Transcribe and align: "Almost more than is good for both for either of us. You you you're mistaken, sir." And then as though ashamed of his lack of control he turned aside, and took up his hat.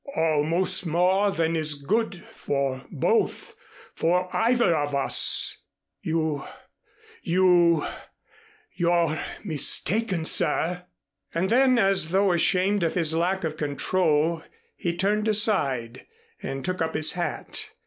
"Almost 0.17 0.87
more 0.87 1.29
than 1.29 1.55
is 1.55 1.75
good 1.75 2.23
for 2.31 2.83
both 2.91 3.55
for 3.93 4.35
either 4.35 4.75
of 4.75 4.95
us. 4.95 5.55
You 6.01 6.43
you 7.21 7.85
you're 8.73 9.19
mistaken, 9.43 10.25
sir." 10.25 10.85
And 11.35 11.51
then 11.51 11.77
as 11.77 12.09
though 12.09 12.31
ashamed 12.31 12.81
of 12.81 12.95
his 12.95 13.13
lack 13.13 13.43
of 13.43 13.57
control 13.57 14.41
he 14.75 14.97
turned 14.97 15.27
aside, 15.27 16.07
and 16.41 16.65
took 16.65 16.81
up 16.81 16.95
his 16.95 17.11
hat. 17.11 17.69